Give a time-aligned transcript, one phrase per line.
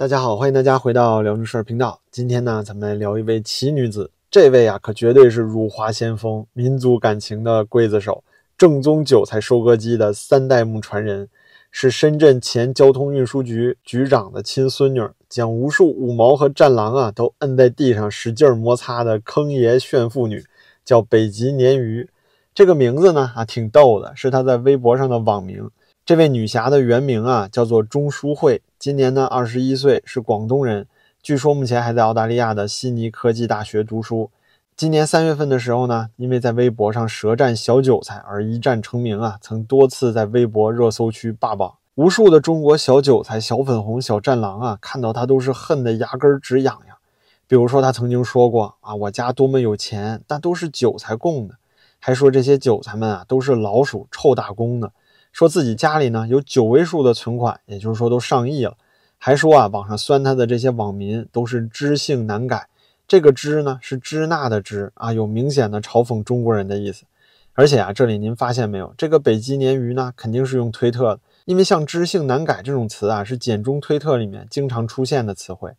[0.00, 2.00] 大家好，欢迎大家回到聊正事频道。
[2.10, 4.10] 今天呢，咱们来聊一位奇女子。
[4.30, 8.24] 这位啊，可绝对是辱华先锋、民族感情的刽子手，
[8.56, 11.28] 正宗韭菜收割机的三代目传人，
[11.70, 20.42] 是深圳前交通运输局局长的亲孙女，将无数五毛和战狼啊都摁在地上使劲摩擦的坑爷炫富女，
[20.82, 22.08] 叫北极鲶鱼。
[22.54, 25.70] 这个名字呢啊挺逗的，是她在微博上的网名。
[26.06, 28.62] 这位女侠的原名啊叫做钟淑慧。
[28.80, 30.86] 今年呢，二十一岁，是广东人。
[31.22, 34.30] 据说目前还在澳大利亚的悉尼科技大学读书。
[34.74, 41.74] 今年三月份的时候呢，因为在微博上舌战小韭菜而一战成名啊，曾多次在微博热搜区霸榜。
[41.96, 46.96] 无数的中国小韭菜、小粉红、小战狼啊，看到他都是恨得牙根直痒痒。
[47.46, 51.56] 比如说，他曾经说过啊，我家多么有钱，但都是韭菜供的。
[51.98, 54.90] 还说这些韭菜们啊，都是老鼠臭打工的。
[55.32, 58.76] 说自己家里呢有九位数的存款，也就是说都上亿了，
[59.18, 62.68] 还说啊网上酸他的这些网民都是知性难改，
[63.06, 67.04] 这个知呢是支那的支啊，有明显的嘲讽中国人的意思。
[67.54, 75.72] 而且啊这里您发现没有，这个北极鲶鱼呢肯定是用推特的，因为像知性难改这种词啊是简中推特里面经常出现的词汇。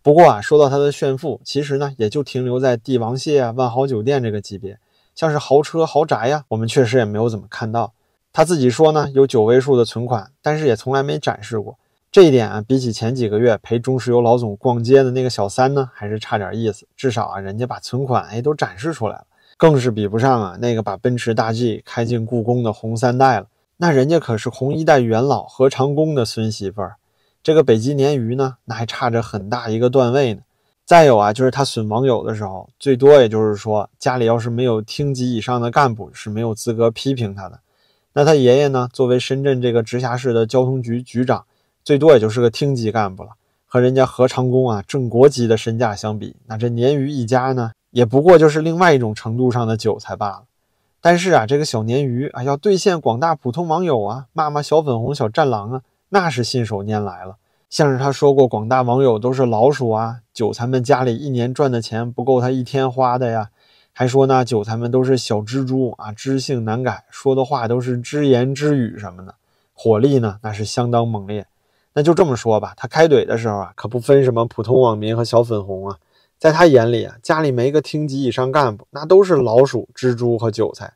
[0.00, 4.78] 不过啊说到他的炫富，其实呢也就停留在帝王蟹啊、万豪酒店这个级别，
[5.14, 7.92] 像是豪车豪宅呀，我们确实也没有怎么看到。
[8.38, 11.76] 他自己说呢，有九位数的存款，但是也从来没展示过。
[12.12, 16.86] 这一点啊，比起前几个月陪中石油老总逛街的那个小三呢，还是差点意思。
[16.96, 19.24] 至少啊，人家把存款哎都展示出来了，
[19.56, 23.48] 更是比不上啊那个把奔驰大 G 开进故宫的红三代了。
[23.78, 26.94] 那人家可是红一代元老何长工的孙媳妇儿。
[27.42, 30.42] 这个北极鲶鱼呢，那还差着很大一个段位呢。
[30.86, 37.58] 再有啊，就是他损网友的时候，最多也就是说家里要是没有厅级以上的干部，是没有资格批评他的。
[38.14, 38.88] 那他爷爷呢？
[38.92, 41.44] 作为深圳这个直辖市的交通局局长，
[41.84, 43.30] 最多也就是个厅级干部了。
[43.66, 50.44] 和人家何长工啊，正国级的身价相比，那这鲶鱼一家呢，也不过就是另外一种程度上的韭菜罢了。
[51.00, 57.36] 但是啊，这个小鲶鱼啊，要兑现广大普通网友啊骂骂小粉红、小战狼啊，那是信手拈来了。
[57.68, 63.50] 像是他说过，广大网友都是老鼠啊，韭菜们家里一年赚的钱不够他一天花的呀。
[63.98, 69.34] 还说呢，韭菜们都是小蜘蛛啊，知性难改，说的话都是只言只语什么的，
[69.74, 71.44] 火力呢那是相当猛烈。
[71.94, 75.96] 那就这么说吧，他开怼的时候啊，可不分什么普通网民和小粉红啊，
[76.38, 80.94] 在他眼里啊，家里没个厅级以上干部，那都是老鼠、蜘蛛和韭菜。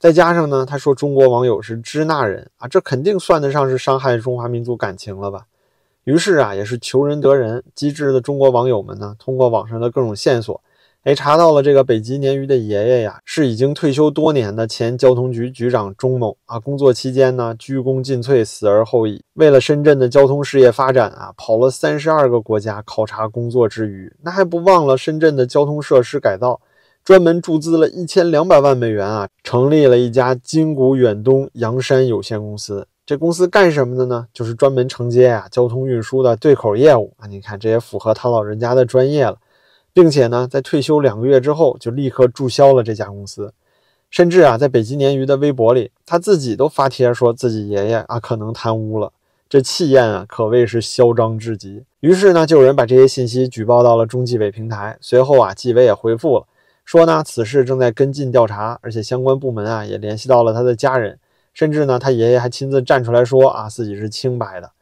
[0.00, 5.46] 再加上呢，他说中国网友是支那人啊，这肯定算得上是伤害中华民族感情了吧？
[6.02, 10.60] 于是啊，也是求人得人，机智的中国网友们呢，通过网上的各种线索。
[11.04, 16.60] 哎，查到了这个北极鲶鱼的爷爷呀，是已经退休多年的前交通局局长钟某啊。
[16.60, 19.24] 工作期间呢，鞠躬尽瘁，死而后已。
[19.32, 26.60] 为了深圳的交通事业发展啊，跑了三十二个国家考察工作之余，那还不忘了深圳的交通设施改造，
[27.02, 32.86] 专门注资了一千两百万美元啊，成立了一家金谷远东洋山有限公司。
[33.06, 34.26] 这公司干什么的呢？
[34.34, 37.26] 就是专门承接啊交通运输的对口业务啊。
[37.26, 39.38] 你看，这也符合他老人家的专业了。
[39.92, 43.52] 并且呢，在退休两个月之后，就立刻注销了这家公司。
[44.10, 49.12] 甚至啊，在北极鲶鱼的微博里，他自己都发帖说自己爷爷啊可能贪污了，
[49.48, 51.84] 这气焰啊可谓是嚣张至极。
[52.00, 54.98] 于是呢，就有人把这些信息举报到了中纪委平台。
[55.00, 56.44] 随后啊，纪委也回复了，
[56.84, 61.16] 说呢此事正在跟进调查，而且相关部门啊也联系到了他的家人，
[61.54, 64.72] 甚至呢他爷爷还亲自站出来说啊自己是清白的。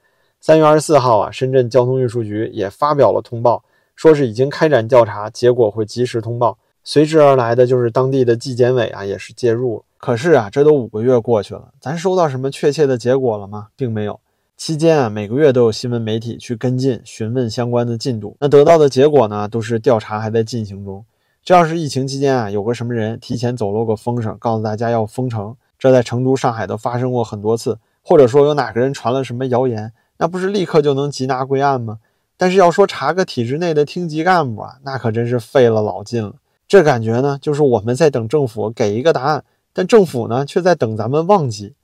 [0.40, 3.62] 三月二十四号啊，深圳交通运输局也发表了通报。
[3.98, 6.56] 说是已经开展调查，结果会及时通报。
[6.84, 9.84] 随之而来的就是当地的纪检委啊，也是介入。
[9.96, 13.66] 可是啊，这都五个月过去了，咱收到什么确切的结果了吗？
[13.74, 14.20] 并没有。
[14.56, 18.36] 期间啊，每个月都有新闻媒体去跟进询问相关的进度。
[18.38, 21.04] 那得到的结果呢，都是调查还在进行中。
[21.42, 27.76] 这要是疫情期间啊，有个什么人提前走漏个风声，告诉大家要封城，这在成都、上海都发生过很多次。
[28.04, 31.98] 或者说有哪个人传了什么谣言，那不是立刻就能缉拿归案吗？
[32.38, 36.36] 但是要说查个体制内的厅级干部啊，那可真是费了老劲了。
[36.66, 41.74] 这感觉呢，就是我们在等政府给一个答案，但政府呢却在等咱们忘记。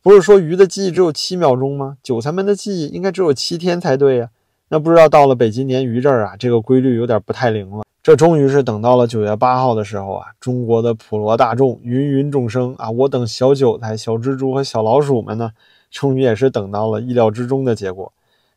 [0.00, 1.98] 不是说鱼的记忆只有七秒钟吗？
[2.02, 4.30] 韭菜们的记忆应该只有七天才对呀。
[4.70, 7.84] 那不知道到了北极鲶鱼这儿啊，这个规律有点不太灵了。
[8.02, 15.50] 这终于是等到了九月八号的时候啊，中国的普罗大众、芸芸众生啊，我等小韭菜、小蜘蛛和小老鼠们呢，
[15.90, 18.12] 终于也是等到了意料之中的结果。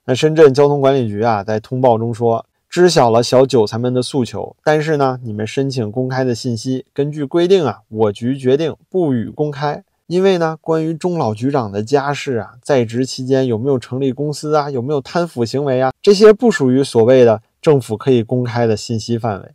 [0.05, 9.83] 那深圳交通管理局啊，在通报中说，知晓了小韭菜们的诉求，但是呢，你们申请公开的信息，根据规定啊，我局决定不予公开。
[10.07, 19.49] 因为呢，关于钟老局长的家事啊，在职期间有没有成立公司啊，有没有贪腐行为啊，这些不属于所谓的政府可以公开的信息范围。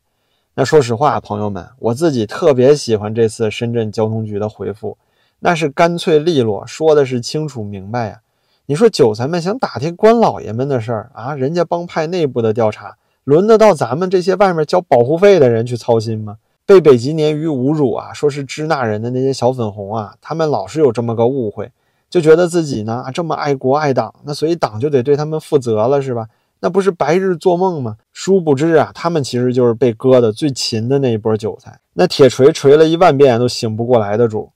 [0.54, 4.96] 那说实话，朋友们，我自己特别喜欢这次深圳交通局的回复，
[5.40, 8.20] 那是干脆利落，说的是清楚明白呀。
[8.68, 16.38] 你说韭菜们想打听官老爷们的事儿啊，人家帮派内部的调查，轮得到咱们这些外面交保护费的人去操心吗？
[16.66, 21.70] 被北极鲶鱼侮辱啊，说是支那人的那些小粉红啊，他们老是有这么个误会，
[22.10, 26.26] 就觉得自己呢这么爱国爱党，那所以党就得对他们负责了，是吧？
[26.58, 27.96] 那不是白日做梦吗？
[28.12, 34.50] 殊不知啊，他们其实就是被割的最勤的那一波韭菜，那铁锤锤了一万遍都醒不过来的主。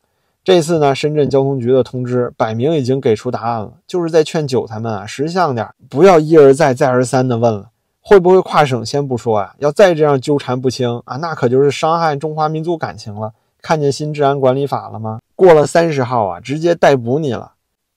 [0.50, 7.68] 这次呢，深圳交通局的通知摆明已经给出答案了，就是在劝韭菜们啊识相点，不要一而再再而三的问了。
[8.00, 13.32] 会不会跨省先不说啊，要再这样纠缠不清啊，那可就是伤害中华民族感情了。
[13.62, 15.20] 看见新治安管理法了吗？
[15.36, 17.52] 过了三十号啊，直接逮捕你了。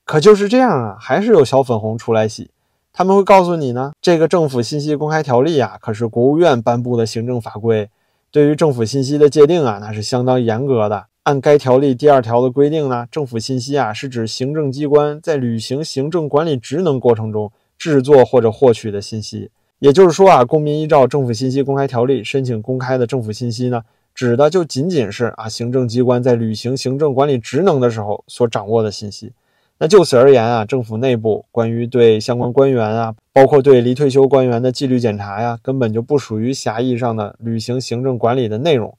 [0.06, 2.52] 可就是这样啊，还是有小粉红出来洗。
[2.94, 7.90] 他们会告诉你呢，这个政府信息公开条例啊，可是国务院颁布的行政法规，
[8.30, 11.06] 对于政府信息的界定啊，那是相当严格的。
[11.24, 19.50] 按该条例第二条的规定呢，政府信息啊，是指行政机关在履行行政管理职能过程中制作或者获取的信息。
[19.80, 23.84] 也就是说啊，公民依照政府信息公开条例申请公开的政府信息呢，
[24.14, 29.32] 指的就仅仅是啊行政机关在履行行政管理职能的时候所掌握的信息。
[29.78, 38.94] 那就此而言啊，政府内部关于对相关官员啊，包括对离退休官员的纪律检查呀，根本就不属于狭义上的履行行政管理的内容，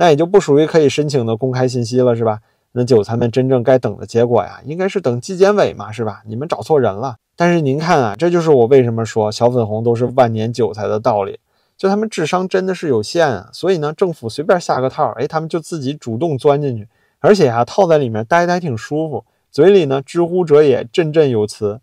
[0.00, 2.40] 那也就不属于可以申请的公开信息了，是吧？
[2.72, 6.22] 那韭菜们真正该等的结果呀，应该是等纪检委嘛，是吧？
[6.24, 7.16] 你们找错人了。
[7.36, 11.38] 但是您看啊，这就是我为什么说小粉红都是万年韭菜的道理，
[11.76, 13.50] 就他们智商真的是有限啊。
[13.52, 16.88] 所以呢，政府随便下个套，哎，他们就自己主动钻进去，
[17.18, 21.78] 而且啊，套在里面待的还挺舒服，嘴里呢知乎者也，振振有词。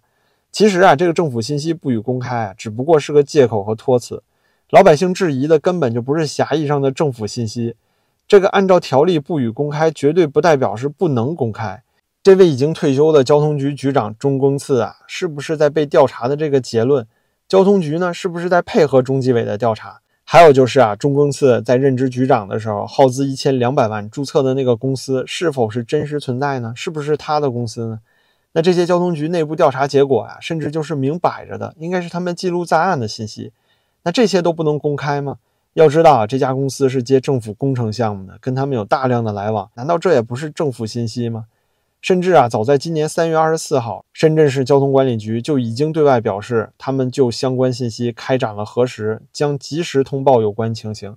[0.52, 4.24] 其实啊，这个政府信息不予公开啊，只不过是个借口和托词。
[4.72, 7.76] 老百姓质疑的根本就不是狭义上的政府信息，
[8.28, 11.82] 这个按照条例不予公开，绝对不代表是不能公开。
[12.22, 17.08] 这位已经退休的交通局局长钟耕次啊，是不是在被调查的这个结论？
[17.48, 20.02] 交通局呢，是不是在配合中纪委的调查？
[20.26, 26.74] 还有就是啊，钟耕次在任职局长的时候，耗资一千两百万注册的那个公司，是否是真实存在呢？
[26.76, 28.00] 是不是他的公司呢？
[28.52, 33.54] 那这些交通局内部调查结果啊，甚至就是明摆着的，应该是他们记录在案的信息。
[34.04, 35.38] 那这些都不能公开吗？
[35.78, 41.46] 要知道啊，这家公司是接政府工程项目的，跟他们有大量的来往，难道这也不是政府信息吗？
[42.02, 51.16] 甚至啊，早在今年三月二十四号，深圳市交通管理局就已经对外表示，他们就相关信息开展了核实，将及时通报有关情形。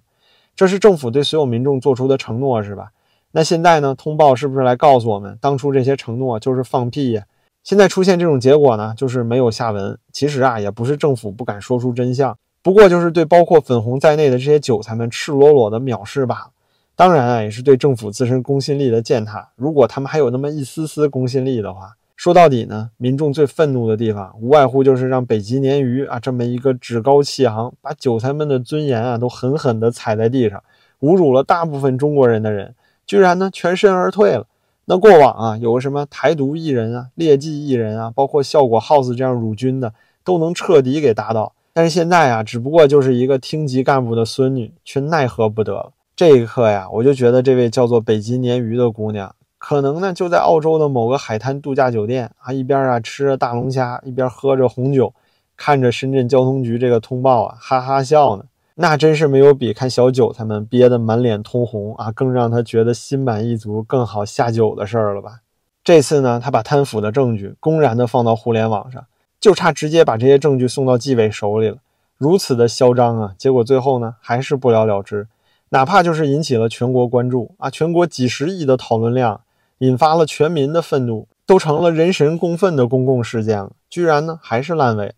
[0.54, 2.90] 这是政府对所有民众做出的承诺，是吧？
[3.30, 7.24] 那现在呢，通报是不是来告诉我们，当初这些承诺就是放屁呀？
[7.64, 9.98] 现在出现这种结果呢，就是没有下文。
[10.12, 16.50] 其实啊，也不是政府不敢说出真相，不过就是对包括粉红在内的这些韭菜们赤裸裸的藐视罢了。
[16.94, 19.48] 当然啊，也是对政府自身公信力的践踏。
[19.56, 30.62] 如果他们还有那么一丝丝公信力的话，说到底呢，民众最愤怒的地方，无外乎就是让北极鲶鱼啊这么一个趾高气昂、把韭菜们的尊严啊都狠狠地踩在地上、
[31.00, 32.74] 侮辱了大部分中国人的人，
[33.06, 34.46] 居然呢全身而退了。
[34.84, 41.54] 那过往啊，有个什么台独艺人啊、劣迹艺人啊，包括效果 house 这样辱军的，都能彻底给打倒。
[41.72, 45.92] 但是现在啊，只不过就是一个厅级干部的孙女，却奈何不得了。
[46.16, 55.14] 这一刻呀，我就觉得这位叫做北极鲶鱼的姑娘，可能呢就在澳洲的某个海滩度假酒店啊，一边啊吃着大龙虾，一边喝着红酒，
[55.56, 58.44] 看着深圳交通局这个通报啊，哈哈笑呢。
[58.74, 65.40] 那真是没有比看小韭菜们憋得满脸通红啊，更让他觉得心满意足、更好下酒的事儿了吧？
[65.84, 69.04] 这次呢，他把贪腐的证据公然的放到互联网上，
[69.40, 71.78] 就差直接把这些证据送到纪委手里了。
[72.18, 75.26] 如此的嚣张啊，结果最后呢，还是不了了之。
[75.70, 79.40] 哪怕就是引起了全国关注啊，全国几十亿的讨论量，
[79.78, 85.14] 引发了全民的愤怒，都成了人神共愤的公共事件了，居然呢还是烂尾。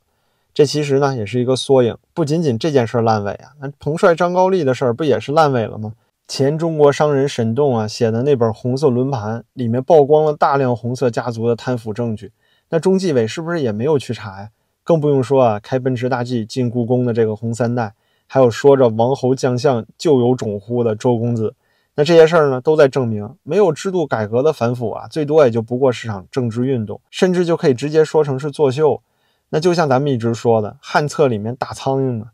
[0.55, 5.95] 这其实呢也是一个缩影，不仅仅这件事烂尾啊，那彭帅张高丽的事儿不也是烂尾了吗？
[6.29, 12.31] 前中国商人沈栋啊写的那本《红色轮盘》里面曝光了大量红色家族的贪腐证据，
[12.75, 14.49] 那中纪委是不是也没有去查呀？
[14.83, 17.93] 更不用说啊，开奔驰大 G 进故宫的这个红三代。
[18.26, 21.55] 还有说着王侯将相就有种乎的周公子，
[21.97, 29.02] 那这些事儿呢，都在证明没有制度改革的反腐啊，最多也就不过是场政治运动，甚至就可以直接说成是作秀。
[29.50, 32.31] 那就像咱们一直说的，旱厕里面打苍蝇呢。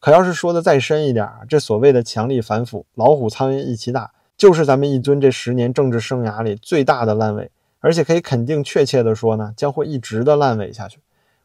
[0.00, 10.98] 可要是说的再深一点，这所谓的强力反腐，老虎苍蝇一起打，就是咱们一尊这十年政治生涯里最大的烂尾，而且可以肯定确切的说呢，将会一直的烂尾下去。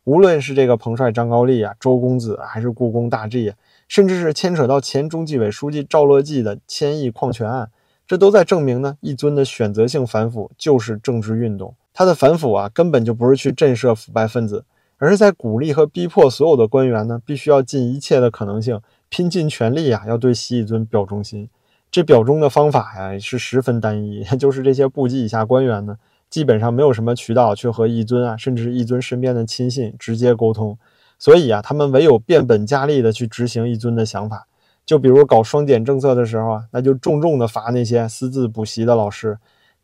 [0.06, 3.56] 无论是这个彭帅张高丽啊、周公子，还是故宫大 G 啊，
[3.88, 7.70] 甚至是牵扯到前中纪委书记赵乐际的千亿矿权案，
[8.06, 11.74] 这都在证明呢，一尊的选择性反腐就是政治运动。
[11.94, 14.66] 他的反腐啊，根本就不是去震慑腐败分子，
[14.98, 21.48] 而是在鼓励和逼迫所有的官员呢，必须要尽一切的可能性，拼尽全力啊，要对习一尊表忠心。
[21.90, 25.98] 这表忠的方法呀，是十分单一， 就是这些部级以下官员呢。
[26.34, 30.75] 基本上没有什么渠道去和一尊啊，甚至是一尊身边的亲信直接沟通，
[31.20, 34.48] 所以啊，他们唯有变本加厉的去执行一尊的想法。
[34.84, 39.36] 就比如搞双减政策的时候啊，那就重重的罚那些私自补习的老师；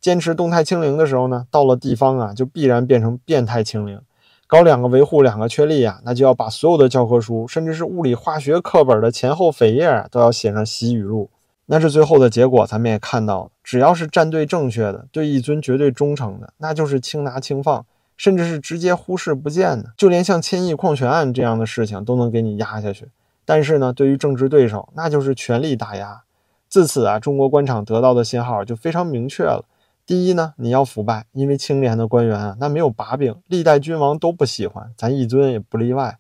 [0.02, 4.02] 坚持动态清零的时候呢，到了地方啊，就必然变成变态清零。
[4.48, 11.30] 搞两个维护，两个确立啊，那就要把所有的教科书，甚至是物理化学课本的前后扉页啊都要写上习语录。
[11.72, 13.52] 那是最后的结果，咱们也看到了。
[13.64, 17.86] 只要是站队正确的，对一尊绝对忠诚的，那就是轻拿轻放，
[18.18, 19.94] 甚至是直接忽视不见的。
[19.96, 23.10] 就连像千亿矿权案这样的事情都能给你压下去。
[23.46, 26.24] 但是呢，对于政治对手，那就是全力打压。
[26.68, 29.66] 自此啊，中国官场得到的信号就非常明确了：
[30.08, 36.18] 第一呢，你要腐败，因为清廉的官员啊，那没有把柄，历代君王都不喜欢，咱一尊也不例外。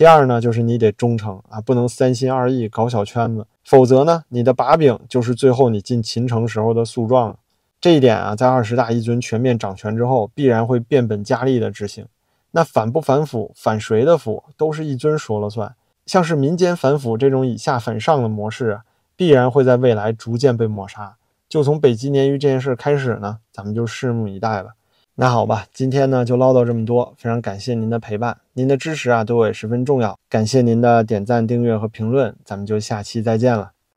[0.00, 7.36] 第二呢，就是你得忠诚啊，不能三心二意搞小圈子，否则呢，你的把柄就是最后你进秦城时候的诉状了。
[7.82, 12.06] 这一点啊，在二十大一尊全面掌权之后，必然会变本加厉的执行。
[12.52, 15.74] 那反不反腐，反谁的腐，都是一尊说了算。
[16.06, 21.16] 像是民间反腐这种以下反上的模式啊，必然会在未来逐渐被抹杀。
[21.46, 24.70] 就从北极鲶鱼这件事开始呢，咱们就拭目以待了。
[25.16, 33.72] 那好吧，今天呢就唠叨这么多，非常感谢您的陪伴，您的支持啊对我也十分重要，感谢您的点赞、订阅和评论，咱们就下期再见了。